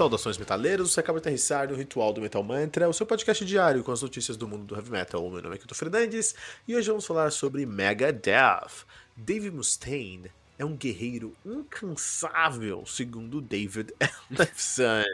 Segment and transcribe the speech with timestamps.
[0.00, 3.84] Saudações metaleiros, você acaba de aterrissar no Ritual do Metal Mantra, o seu podcast diário
[3.84, 5.30] com as notícias do mundo do heavy metal.
[5.30, 6.34] Meu nome é Kito Fernandes
[6.66, 8.86] e hoje vamos falar sobre Megadeth.
[9.14, 13.92] Dave Mustaine é um guerreiro incansável, segundo David
[14.30, 15.04] Ellefson.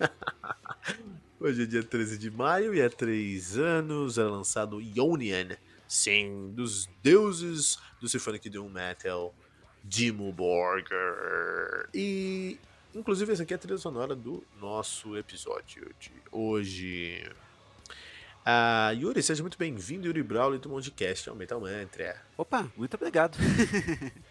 [1.38, 5.48] hoje é dia 13 de maio e há três anos era lançado Ionian,
[5.86, 9.34] sim, dos deuses do Symphonic Doom Metal,
[9.84, 11.90] Dimmu Borgir.
[11.92, 12.58] E
[12.94, 17.22] Inclusive, essa aqui é a trilha sonora do nosso episódio de hoje.
[18.40, 22.20] Uh, Yuri, seja muito bem-vindo, Yuri Brawley do Mondcast ao Metal Mantra.
[22.36, 23.36] Opa, muito obrigado.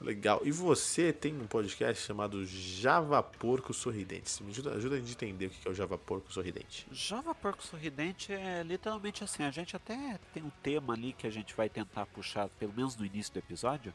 [0.00, 0.40] Legal.
[0.44, 4.42] E você tem um podcast chamado Java Porco Sorridente.
[4.44, 6.86] Me ajuda, ajuda a gente a entender o que é o Java Porco Sorridente.
[6.92, 9.42] Java Porco Sorridente é literalmente assim.
[9.42, 12.96] A gente até tem um tema ali que a gente vai tentar puxar, pelo menos
[12.96, 13.92] no início do episódio,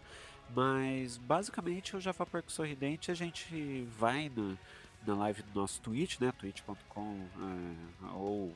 [0.53, 4.59] mas basicamente o Java Porco Sorridente a gente vai no,
[5.07, 6.33] na live do nosso Twitch, né?
[6.37, 7.27] twitch.com
[8.03, 8.53] é, ou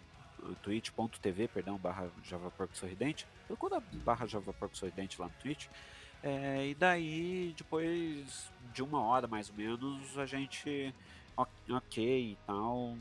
[0.64, 3.26] twitch.tv, perdão, barra Java Porco Sorridente.
[3.48, 5.68] Procura barra Java Porco Sorridente lá no Twitch.
[6.24, 10.94] É, e daí, depois de uma hora mais ou menos, a gente
[11.70, 12.96] ok e tal,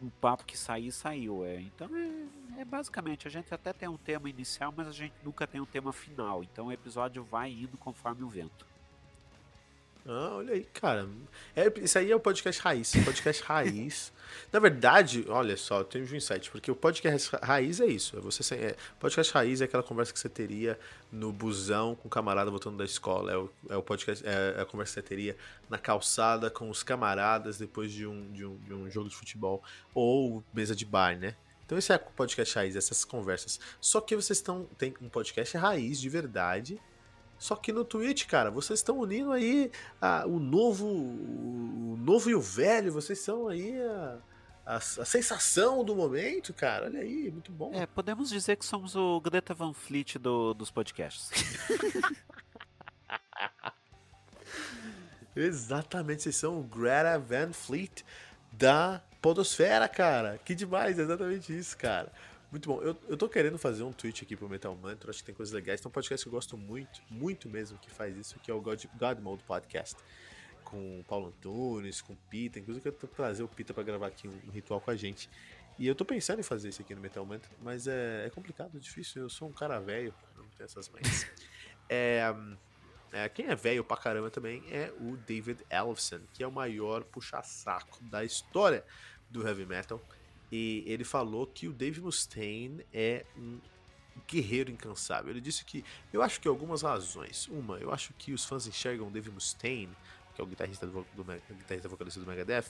[0.00, 1.44] o papo que sair, saiu.
[1.44, 1.60] É.
[1.60, 5.46] Então é, é, basicamente, a gente até tem um tema inicial, mas a gente nunca
[5.46, 6.42] tem um tema final.
[6.42, 8.66] Então o episódio vai indo conforme o vento.
[10.06, 11.08] Ah, olha aí, cara.
[11.56, 12.92] É, isso aí é o podcast raiz.
[13.04, 14.12] Podcast raiz.
[14.52, 18.18] Na verdade, olha só, eu tenho um insight, porque o podcast raiz é isso.
[18.18, 20.78] É você é, podcast raiz é aquela conversa que você teria
[21.10, 23.32] no busão com o camarada voltando da escola.
[23.32, 25.36] É o, é o podcast, é a conversa que você teria
[25.70, 29.62] na calçada com os camaradas depois de um, de um, de um jogo de futebol.
[29.94, 31.34] Ou mesa de bar, né?
[31.64, 33.58] Então esse é o podcast raiz, essas conversas.
[33.80, 34.68] Só que vocês estão.
[34.76, 36.78] Tem um podcast raiz de verdade
[37.44, 42.34] só que no Twitch, cara, vocês estão unindo aí a, o novo o novo e
[42.34, 44.16] o velho, vocês são aí a,
[44.64, 46.86] a, a, sensação do momento, cara.
[46.86, 47.70] Olha aí, muito bom.
[47.74, 51.30] É, podemos dizer que somos o Greta Van Fleet do, dos podcasts.
[55.36, 58.02] Exatamente, vocês são o Greta Van Fleet
[58.52, 60.40] da Podosfera, cara.
[60.42, 62.10] Que demais, exatamente isso, cara.
[62.54, 62.80] Muito bom.
[62.80, 65.52] Eu, eu tô querendo fazer um tweet aqui pro Metal Mantra, acho que tem coisas
[65.52, 65.80] legais.
[65.80, 68.60] Tem um podcast que eu gosto muito, muito mesmo, que faz isso, que é o
[68.60, 69.96] God, God Mode Podcast.
[70.62, 72.60] Com o Paulo Antunes, com o Pita.
[72.60, 75.28] Inclusive, eu quero trazer o Pita para gravar aqui um, um, ritual com a gente.
[75.76, 78.76] E eu tô pensando em fazer isso aqui no Metal Mantra, mas é, é complicado,
[78.76, 79.22] é difícil.
[79.22, 81.26] Eu sou um cara velho, não tenho essas mães.
[81.90, 82.32] é,
[83.10, 87.02] é, quem é velho pra caramba também é o David Ellefson, que é o maior
[87.02, 88.84] puxa-saco da história
[89.28, 90.00] do heavy metal.
[90.50, 93.58] E ele falou que o Dave Mustaine é um
[94.28, 95.30] guerreiro incansável.
[95.30, 97.48] Ele disse que eu acho que algumas razões.
[97.48, 99.94] Uma, eu acho que os fãs enxergam Dave Mustaine,
[100.34, 102.66] que é o guitarrista, do, do, do guitarrista vocalista do Megadeth,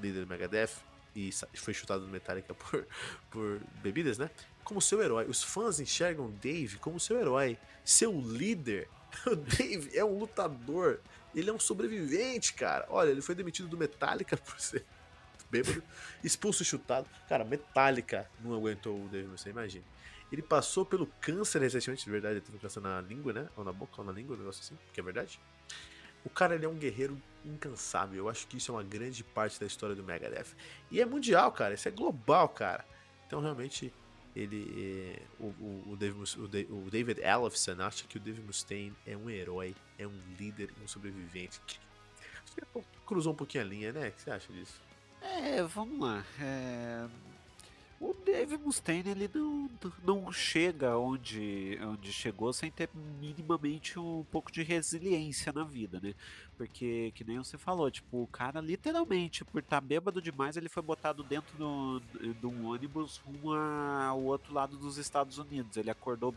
[0.00, 0.70] líder do Megadeth,
[1.14, 2.86] e foi chutado no Metallica por,
[3.30, 4.30] por bebidas, né?
[4.62, 5.26] Como seu herói.
[5.26, 8.88] Os fãs enxergam Dave como seu herói, seu líder.
[9.24, 11.00] O Dave é um lutador,
[11.34, 12.86] ele é um sobrevivente, cara.
[12.90, 14.84] Olha, ele foi demitido do Metallica por ser
[15.50, 15.82] bêbado,
[16.22, 17.08] expulso e chutado.
[17.28, 19.84] Cara, Metallica não aguentou o Dave você imagina.
[20.30, 23.48] Ele passou pelo câncer recentemente, de verdade, ele teve câncer na língua, né?
[23.56, 25.40] Ou na boca, ou na língua, um negócio assim, que é verdade.
[26.24, 28.16] O cara ele é um guerreiro incansável.
[28.18, 30.56] Eu acho que isso é uma grande parte da história do Megadeth.
[30.90, 31.74] E é mundial, cara.
[31.74, 32.84] Isso é global, cara.
[33.26, 33.92] Então realmente
[34.34, 36.40] ele é, o, o, o, David,
[36.70, 41.60] o, David acha que o David Mustaine é um herói, é um líder, um sobrevivente.
[43.06, 44.08] Cruzou um pouquinho a linha, né?
[44.08, 44.85] O que você acha disso?
[45.20, 46.24] É, vamos lá.
[46.40, 47.06] É...
[47.98, 49.70] O Dave Mustaine ele não,
[50.04, 56.14] não chega onde, onde chegou sem ter minimamente um pouco de resiliência na vida, né?
[56.58, 60.68] Porque, que nem você falou, tipo, o cara literalmente, por estar tá bêbado demais, ele
[60.68, 61.56] foi botado dentro
[62.38, 65.78] de um ônibus rumo ao outro lado dos Estados Unidos.
[65.78, 66.34] Ele acordou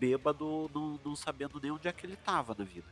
[0.00, 2.86] bêbado, não, não sabendo nem onde é que ele estava na vida.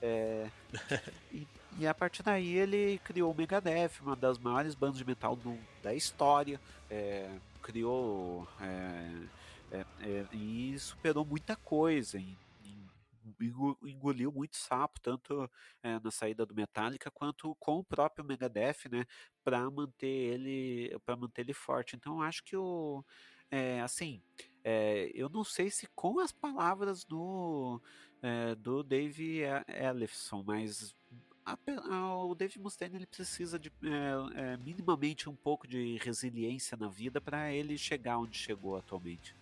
[0.00, 0.48] É,
[1.78, 5.58] e, a partir daí ele criou o Megadeth, uma das maiores bandas de metal do,
[5.82, 6.60] da história.
[6.90, 7.30] É,
[7.62, 12.18] criou é, é, é e superou muita coisa.
[12.18, 12.36] E,
[13.82, 15.50] engoliu muito sapo, tanto
[15.82, 19.06] é, na saída do Metallica quanto com o próprio Megadeth, né,
[19.42, 21.96] para manter ele para manter ele forte.
[21.96, 23.04] Então acho que o
[23.50, 24.22] é, assim,
[24.62, 27.80] é, eu não sei se com as palavras do
[28.22, 30.94] é, do Dave Ellefson, mas
[32.26, 37.20] o Dave Mustaine ele precisa de é, é, minimamente um pouco de resiliência na vida
[37.20, 39.34] para ele chegar onde chegou atualmente.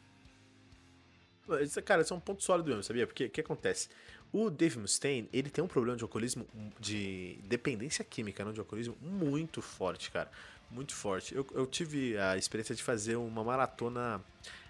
[1.84, 3.06] Cara, isso é um ponto sólido mesmo, sabia?
[3.06, 3.88] Porque o que acontece?
[4.30, 6.46] O Dave Mustaine, ele tem um problema de alcoolismo,
[6.78, 10.30] de dependência química, não de alcoolismo, muito forte, cara.
[10.70, 11.34] Muito forte.
[11.34, 14.22] Eu, eu tive a experiência de fazer uma maratona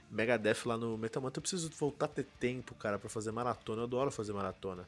[0.08, 1.38] Megadeth lá no Metamanta.
[1.38, 3.80] Eu preciso voltar a ter tempo, cara, para fazer maratona.
[3.80, 4.86] Eu adoro fazer maratona.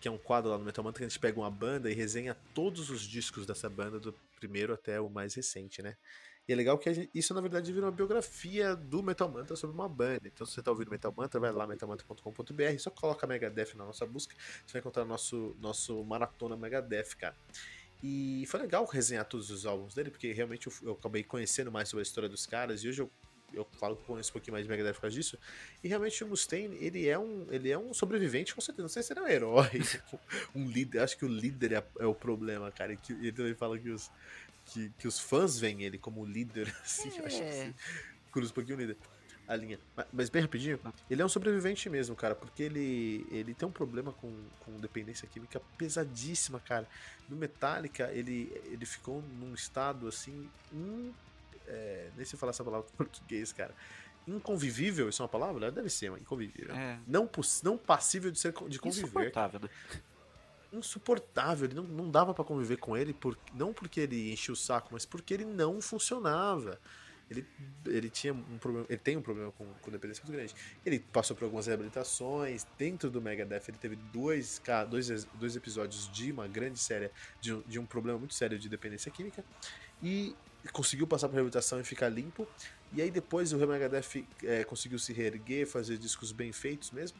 [0.00, 2.36] Que é um quadro lá no Metamanta que a gente pega uma banda e resenha
[2.54, 5.96] todos os discos dessa banda, do primeiro até o mais recente, né?
[6.48, 9.74] E é legal que gente, isso, na verdade, vira uma biografia do Metal Mantra sobre
[9.74, 10.22] uma banda.
[10.24, 14.06] Então, se você está ouvindo Metal Mantra, vai lá metalmantra.com.br, só coloca Megadeth na nossa
[14.06, 14.34] busca,
[14.64, 17.36] você vai encontrar nosso, nosso maratona Megadeth, cara.
[18.02, 21.90] E foi legal resenhar todos os álbuns dele, porque realmente eu, eu acabei conhecendo mais
[21.90, 23.10] sobre a história dos caras, e hoje eu
[23.52, 25.38] eu falo que conheço um pouquinho mais de Megadeth por causa disso.
[25.82, 28.82] E realmente o Mustaine, ele é um, ele é um sobrevivente, com certeza.
[28.82, 29.70] Não sei se ele é um herói,
[30.54, 31.00] um líder.
[31.00, 32.92] Acho que o líder é, é o problema, cara.
[32.92, 34.10] E que, ele também fala que os,
[34.66, 37.26] que, que os fãs veem ele como líder, assim, é.
[37.26, 37.74] acho que é.
[38.30, 38.96] cruza um pouquinho o líder.
[39.46, 39.80] A linha.
[40.12, 40.78] Mas bem rapidinho,
[41.08, 44.30] ele é um sobrevivente mesmo, cara, porque ele, ele tem um problema com,
[44.60, 46.86] com dependência química pesadíssima, cara.
[47.30, 50.50] No Metallica, ele, ele ficou num estado assim.
[51.68, 53.74] É, nem se falar essa palavra em português, cara.
[54.26, 55.70] Inconvivível, isso é uma palavra?
[55.70, 56.74] Deve ser, mas inconvivível.
[56.74, 56.98] É.
[57.06, 57.30] Não,
[57.62, 59.04] não passível de ser de conviver.
[59.04, 59.68] Insuportável, né?
[60.72, 61.66] insuportável.
[61.66, 64.88] Ele não, não dava para conviver com ele, por, não porque ele enchia o saco,
[64.92, 66.78] mas porque ele não funcionava.
[67.30, 67.46] Ele,
[67.86, 70.54] ele tinha um problema, ele tem um problema com, com dependência muito grande.
[70.84, 72.66] Ele passou por algumas reabilitações.
[72.78, 77.78] Dentro do Megadeth, ele teve dois, dois, dois episódios de uma grande série, de, de
[77.78, 79.44] um problema muito sério de dependência química.
[80.02, 80.34] E
[80.72, 82.46] conseguiu passar por reabilitação e ficar limpo.
[82.92, 87.18] E aí depois o Megadeth é, conseguiu se reerguer, fazer discos bem feitos mesmo.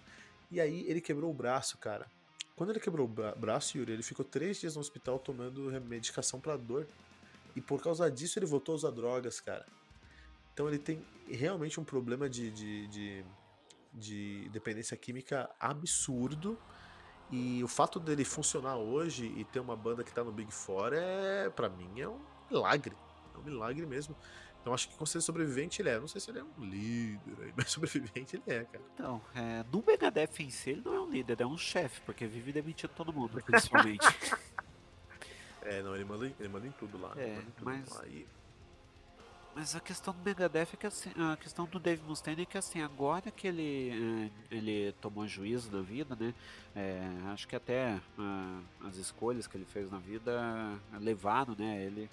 [0.50, 2.06] E aí ele quebrou o braço, cara.
[2.56, 6.56] Quando ele quebrou o braço, Yuri, ele ficou três dias no hospital tomando medicação para
[6.56, 6.88] dor.
[7.54, 9.64] E por causa disso ele voltou a usar drogas, cara.
[10.52, 13.24] Então ele tem realmente um problema de, de, de,
[13.94, 16.58] de dependência química absurdo.
[17.30, 20.94] E o fato dele funcionar hoje e ter uma banda que tá no Big Four
[20.94, 22.18] é, para mim, é um
[22.50, 22.96] milagre.
[23.38, 24.16] É um milagre mesmo.
[24.60, 25.98] Então acho que com ser sobrevivente ele é.
[25.98, 28.84] Não sei se ele é um líder, mas sobrevivente ele é, cara.
[28.94, 32.26] Então, é, no Megadeth em si ele não é um líder, é um chefe, porque
[32.26, 34.06] vive demitindo todo mundo, principalmente.
[35.62, 37.12] é, não, ele manda, ele manda em tudo lá.
[37.16, 37.88] É, tudo mas...
[37.94, 38.26] Lá e...
[39.54, 42.56] Mas a questão do Megadeth é que assim, a questão do Dave Mustaine é que
[42.56, 46.32] assim, agora que ele, é, ele tomou juízo na vida, né?
[46.76, 47.02] É,
[47.32, 51.82] acho que até uh, as escolhas que ele fez na vida levaram, né?
[51.82, 52.08] Ele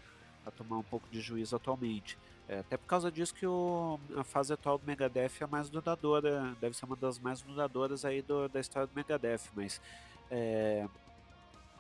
[0.46, 2.18] a tomar um pouco de juízo atualmente.
[2.48, 6.56] É, até por causa disso que o, a fase atual do Megadeth é mais duradoura,
[6.62, 9.82] deve ser uma das mais duradouras aí do, da história do Megadeth, mas
[10.30, 10.88] é,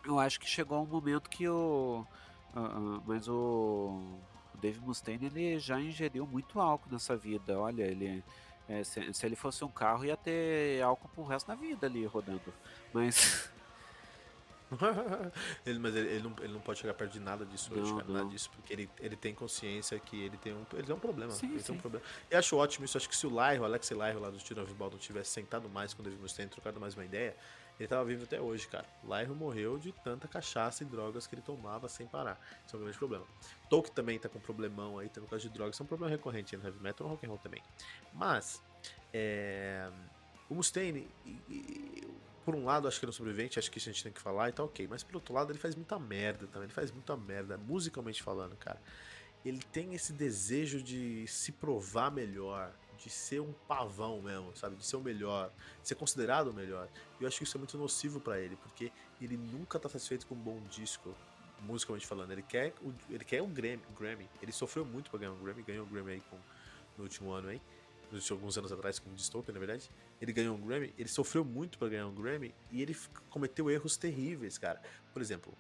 [0.06, 2.06] eu acho que chegou um momento que o.
[2.56, 4.18] Uh, uh, mas o,
[4.54, 7.60] o Dave Mustaine ele já ingeriu muito álcool nessa vida.
[7.60, 8.24] Olha, ele.
[8.68, 12.06] É, se, se, ele fosse um carro, ia ter álcool pro resto da vida ali
[12.06, 12.54] rodando.
[12.94, 13.52] Mas
[15.66, 17.94] ele, mas ele, ele, não, ele não pode chegar perto de nada disso não, hoje,
[17.94, 21.00] cara, nada disso, porque ele, ele tem consciência que ele tem um, ele tem um
[21.00, 21.32] problema.
[21.32, 21.66] Sim, ele sim.
[21.68, 22.06] tem um problema.
[22.30, 24.66] E acho ótimo isso, acho que se o Lairo, o Alex Lairo lá do Tiro
[24.76, 27.36] Ball não tivesse sentado mais quando ele nos tem trocado mais uma ideia,
[27.80, 28.86] ele tava vivo até hoje, cara.
[29.04, 32.40] Lairo morreu de tanta cachaça e drogas que ele tomava sem parar.
[32.66, 33.26] Isso é um grande problema.
[33.70, 36.10] Tolkien também tá com um problemão aí, no caso de drogas, isso é um problema
[36.10, 37.62] recorrente no heavy metal e no rock and roll também.
[38.14, 38.62] Mas,
[39.14, 39.90] é,
[40.50, 41.08] o Mustaine,
[42.46, 44.14] por um lado, acho que ele é um sobrevivente, acho que isso a gente tem
[44.14, 44.88] que falar e tá ok.
[44.88, 46.66] Mas por outro lado, ele faz muita merda também.
[46.66, 48.80] Ele faz muita merda, musicalmente falando, cara.
[49.44, 54.76] Ele tem esse desejo de se provar melhor, de ser um pavão mesmo, sabe?
[54.76, 56.88] De ser o melhor, de ser considerado o melhor.
[57.20, 60.28] E eu acho que isso é muito nocivo para ele, porque ele nunca tá satisfeito
[60.28, 61.16] com um bom disco,
[61.62, 62.32] musicalmente falando.
[62.32, 64.30] Ele quer o, ele quer um Grammy, Grammy.
[64.42, 66.38] Ele sofreu muito pra ganhar um Grammy, ganhou um Grammy aí com,
[66.98, 67.50] no último ano
[68.12, 69.90] aí alguns anos atrás com o Dystopia, na verdade.
[70.22, 72.96] Ele ganhou um Grammy, ele sofreu muito para ganhar um Grammy e ele
[73.30, 74.82] cometeu erros terríveis, cara.
[75.14, 75.54] Por exemplo,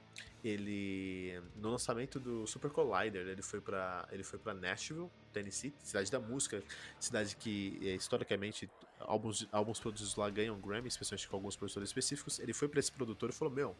[0.43, 6.11] ele no lançamento do Super Collider, ele foi para ele foi para Nashville, Tennessee, cidade
[6.11, 6.63] da música,
[6.99, 12.39] cidade que é, historicamente álbuns álbuns produzidos lá ganham Grammy, especialmente com alguns produtores específicos.
[12.39, 13.75] Ele foi para esse produtor e falou: "Meu,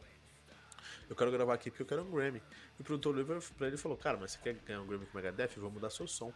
[1.09, 2.41] eu quero gravar aqui porque eu quero um Grammy.
[2.77, 5.17] E o produtor olhou pra ele falou: Cara, mas você quer ganhar um Grammy com
[5.17, 5.51] Megadeth?
[5.57, 6.33] Vou mudar seu som.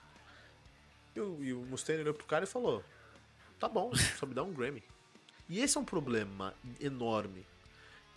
[1.16, 2.84] E o, e o Mustaine olhou pro cara e falou:
[3.60, 4.84] Tá bom, só me dá um Grammy.
[5.48, 7.46] E esse é um problema enorme.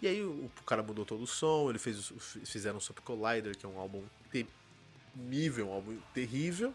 [0.01, 2.13] E aí o, o cara mudou todo o som, ele fez,
[2.45, 6.75] fizeram o Super Collider, que é um álbum temível, um álbum terrível.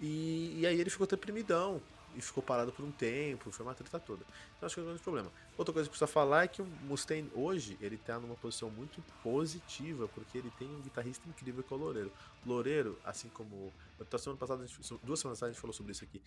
[0.00, 1.80] E, e aí ele ficou deprimidão
[2.14, 4.24] e ficou parado por um tempo, foi uma treta toda.
[4.56, 5.32] Então acho que é um grande problema.
[5.56, 9.02] Outra coisa que precisa falar é que o Mustaine hoje ele tá numa posição muito
[9.22, 12.12] positiva, porque ele tem um guitarrista incrível que é o Loureiro.
[12.44, 13.72] Loureiro, assim como.
[13.98, 14.64] Na semana passada,
[15.02, 16.22] duas semanas atrás a gente falou sobre isso aqui.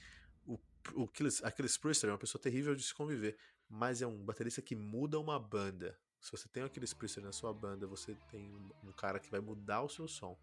[0.46, 0.60] O,
[0.94, 1.10] o
[1.44, 3.38] Achilles, Priester é uma pessoa terrível de se conviver.
[3.70, 5.98] mas é um baterista que muda uma banda.
[6.20, 9.82] Se você tem aquele Priestler na sua banda, você tem um cara que vai mudar
[9.82, 10.38] o seu som.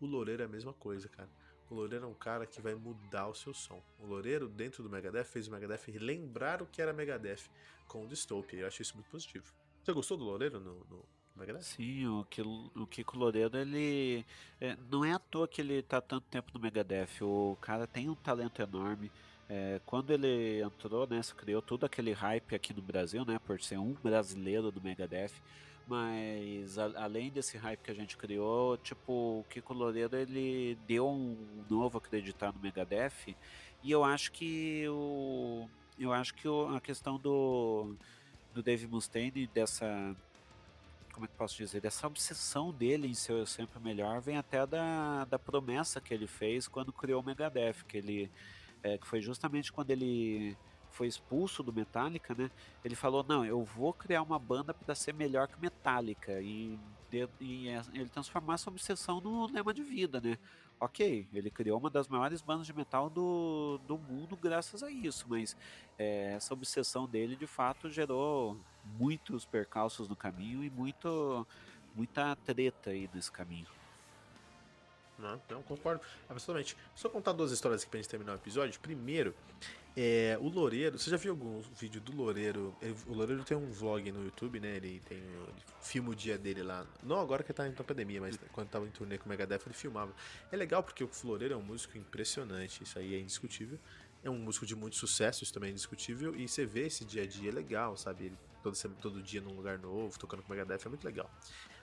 [0.00, 1.30] O Loureiro é a mesma coisa, cara.
[1.70, 3.82] O Loureiro é um cara que vai mudar o seu som.
[3.98, 7.50] O Loureiro, dentro do Megadeth, fez o Megadeth lembrar o que era Megadeth
[7.88, 8.60] com o Dystopia.
[8.60, 9.44] Eu achei isso muito positivo.
[9.82, 11.04] Você gostou do Loureiro no, no
[11.36, 11.62] Megadeth?
[11.62, 14.24] Sim, o, Kiko, o Kiko Loureiro, ele.
[14.60, 17.22] É, não é à toa que ele tá tanto tempo no Megadeth.
[17.22, 19.10] O cara tem um talento enorme.
[19.48, 23.78] É, quando ele entrou, né, criou todo aquele hype aqui no Brasil, né, por ser
[23.78, 25.32] um brasileiro do Megadeth.
[25.86, 31.08] Mas a, além desse hype que a gente criou, tipo, o Kiko Loureiro ele deu
[31.08, 31.36] um
[31.68, 33.36] novo acreditar no Megadeth.
[33.82, 37.94] E eu acho que o eu acho que o, a questão do
[38.54, 40.16] do Dave Mustaine dessa
[41.12, 45.24] como é que posso dizer, dessa obsessão dele em ser sempre melhor, vem até da,
[45.24, 48.30] da promessa que ele fez quando criou o Megadeth, que ele
[48.82, 50.56] é, que foi justamente quando ele
[50.94, 52.50] foi expulso do Metallica, né?
[52.84, 56.40] Ele falou: Não, eu vou criar uma banda para ser melhor que Metallica.
[56.40, 56.78] E,
[57.10, 60.38] de, e é, ele transformar essa obsessão no lema de vida, né?
[60.80, 65.24] Ok, ele criou uma das maiores bandas de metal do, do mundo graças a isso,
[65.28, 65.56] mas
[65.98, 68.58] é, essa obsessão dele de fato gerou
[68.98, 71.46] muitos percalços no caminho e muito,
[71.94, 73.68] muita treta aí nesse caminho.
[75.18, 76.76] Não, não concordo absolutamente.
[76.94, 78.78] Só contar duas histórias aqui pra gente terminar o episódio.
[78.80, 79.34] Primeiro,
[79.96, 80.98] é, o Loureiro.
[80.98, 82.74] Você já viu algum vídeo do Loureiro?
[83.06, 84.76] O Loureiro tem um vlog no YouTube, né?
[84.76, 85.18] Ele tem.
[85.18, 86.84] Ele filma o dia dele lá.
[87.02, 89.74] Não agora que tá pra pandemia, mas quando tava em turnê com o Megadeth, ele
[89.74, 90.12] filmava.
[90.50, 93.78] É legal porque o Loureiro é um músico impressionante, isso aí é indiscutível.
[94.24, 96.34] É um músico de muito sucesso, isso também é indiscutível.
[96.34, 98.26] E você vê esse dia a dia é legal, sabe?
[98.26, 101.30] Ele todo, todo dia num lugar novo, tocando com o Megadeth, é muito legal.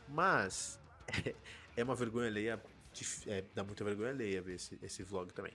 [0.10, 0.80] Mas.
[1.74, 2.62] É uma vergonha alheia
[3.28, 5.54] é, dá muita vergonha alheia ver esse, esse vlog também.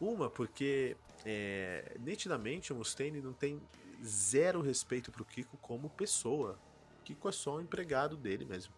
[0.00, 3.60] Uma, porque é, nitidamente o Mustaine não tem
[4.02, 6.58] zero respeito pro Kiko como pessoa.
[7.00, 8.72] O Kiko é só um empregado dele mesmo.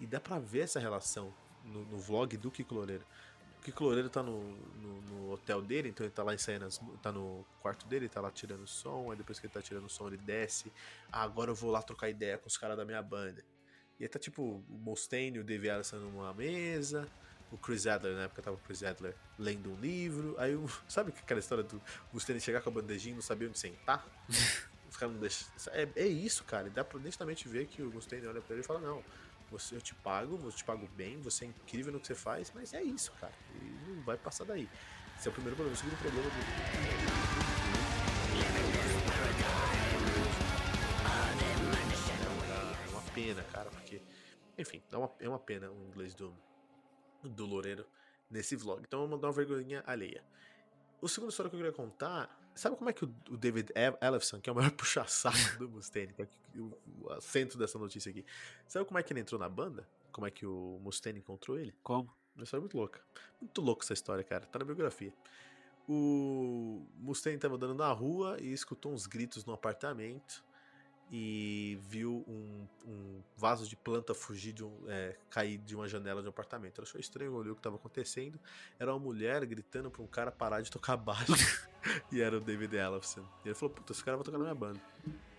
[0.00, 1.32] E dá pra ver essa relação
[1.64, 3.04] no, no vlog do Kiko Loureiro.
[3.60, 6.80] O Kiko Loureiro tá no, no, no, hotel dele, então ele tá lá ensaiando, as,
[7.02, 10.06] tá no quarto dele, tá lá tirando som, aí depois que ele tá tirando som
[10.08, 10.72] ele desce.
[11.10, 13.44] Ah, agora eu vou lá trocar ideia com os caras da minha banda.
[13.98, 17.08] E aí tá tipo o Mustaine e o Dave Allison numa mesa,
[17.50, 20.34] o Chris Adler, na época tava o Chris Adler lendo um livro.
[20.38, 21.80] Aí, o, sabe aquela história do
[22.12, 24.06] Mustaine chegar com a bandejinha e não sabia onde sentar?
[24.88, 25.48] Os caras não deixam.
[25.72, 26.68] É, é isso, cara.
[26.68, 29.02] E dá pra nitidamente ver que o Mustaine olha pra ele e fala: Não,
[29.50, 32.50] você, eu te pago, eu te pago bem, você é incrível no que você faz,
[32.54, 33.32] mas é isso, cara.
[33.54, 34.68] E não vai passar daí.
[35.18, 35.74] Esse é o primeiro problema.
[35.74, 36.36] O segundo problema do.
[42.84, 44.00] É uma pena, cara, porque.
[44.58, 46.34] Enfim, é uma, é uma pena o inglês do,
[47.22, 47.86] do Loureiro
[48.30, 48.82] nesse vlog.
[48.82, 50.22] Então eu vou mandar uma vergonha alheia.
[51.00, 54.48] O segundo história que eu queria contar, sabe como é que o David Ellefson, que
[54.48, 58.24] é o maior puxa-saco do Mustaine, que é o centro dessa notícia aqui,
[58.66, 59.86] sabe como é que ele entrou na banda?
[60.10, 61.74] Como é que o Mustaine encontrou ele?
[61.82, 62.10] Como?
[62.34, 63.00] Uma história muito louca.
[63.40, 64.46] Muito louca essa história, cara.
[64.46, 65.12] Tá na biografia.
[65.88, 70.42] O Mustaine tava andando na rua e escutou uns gritos no apartamento
[71.10, 71.78] e
[73.46, 76.80] vaso de planta fugir de um, é, cair de uma janela de um apartamento.
[76.80, 78.40] Ele achou estranho, olhou o que estava acontecendo.
[78.76, 81.26] Era uma mulher gritando para um cara parar de tocar baixo.
[82.10, 83.24] e era o David Ellefson.
[83.44, 84.80] E ele falou: Puta, esse cara vai tocar na minha banda.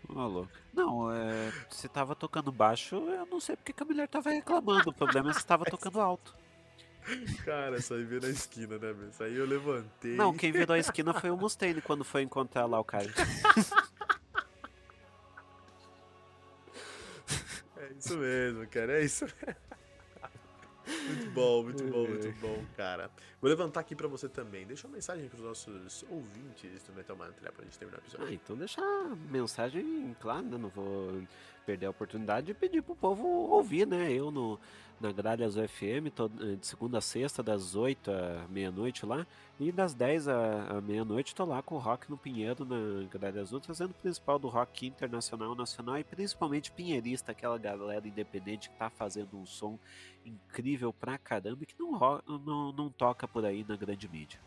[0.08, 4.30] Oh, não, é, se tava tocando baixo, eu não sei porque que a mulher tava
[4.30, 4.90] reclamando.
[4.90, 6.34] O problema é se tava tocando alto.
[7.44, 9.10] Cara, aí veio na esquina, né, meu?
[9.10, 10.16] Isso aí eu levantei.
[10.16, 13.08] Não, quem virou a esquina foi o Mustaine quando foi encontrar lá o cara.
[17.98, 19.00] isso mesmo, cara.
[19.00, 19.26] É isso
[20.86, 23.12] Muito bom, muito bom, muito bom, cara.
[23.40, 24.66] Vou levantar aqui pra você também.
[24.66, 28.28] Deixa uma mensagem pros nossos ouvintes do Metal Mantra pra gente terminar o episódio.
[28.28, 30.58] Ah, então deixa a mensagem, claro, né?
[30.58, 31.22] Não vou
[31.66, 34.12] perder a oportunidade de pedir pro povo ouvir, né?
[34.12, 34.60] Eu no,
[35.00, 39.28] na Gralhas UFM, tô, eh, de segunda a sexta, das 8 à meia-noite lá,
[39.60, 43.52] e das 10 à, à meia-noite tô lá com o Rock no Pinheiro, na Gralhas
[43.52, 48.76] U, trazendo o principal do rock internacional, nacional e principalmente pinheirista, aquela galera independente que
[48.78, 49.78] tá fazendo um som
[50.26, 52.00] incrível pra caramba que não,
[52.46, 54.40] não, não toca por aí na grande mídia.